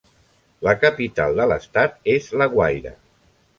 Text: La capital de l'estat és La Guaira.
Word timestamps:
La 0.67 0.73
capital 0.83 1.37
de 1.41 1.47
l'estat 1.53 2.11
és 2.17 2.33
La 2.43 2.51
Guaira. 2.57 2.97